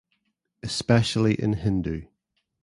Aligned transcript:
Especially 0.63 1.35
in 1.35 1.53
Hindu. 1.53 2.07